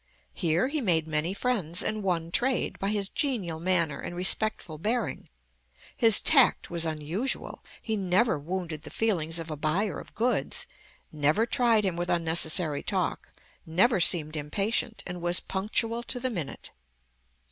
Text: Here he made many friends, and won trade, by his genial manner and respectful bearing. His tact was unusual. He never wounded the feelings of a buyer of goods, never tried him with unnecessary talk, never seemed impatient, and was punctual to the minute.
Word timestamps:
Here 0.33 0.67
he 0.69 0.81
made 0.81 1.07
many 1.07 1.31
friends, 1.31 1.83
and 1.83 2.01
won 2.01 2.31
trade, 2.31 2.79
by 2.79 2.89
his 2.89 3.07
genial 3.07 3.59
manner 3.59 3.99
and 4.01 4.15
respectful 4.15 4.79
bearing. 4.79 5.29
His 5.95 6.19
tact 6.19 6.71
was 6.71 6.87
unusual. 6.87 7.63
He 7.83 7.95
never 7.95 8.39
wounded 8.39 8.81
the 8.81 8.89
feelings 8.89 9.37
of 9.37 9.51
a 9.51 9.55
buyer 9.55 9.99
of 9.99 10.15
goods, 10.15 10.65
never 11.11 11.45
tried 11.45 11.85
him 11.85 11.97
with 11.97 12.09
unnecessary 12.09 12.81
talk, 12.81 13.31
never 13.63 13.99
seemed 13.99 14.35
impatient, 14.35 15.03
and 15.05 15.21
was 15.21 15.39
punctual 15.39 16.01
to 16.01 16.19
the 16.19 16.31
minute. 16.31 16.71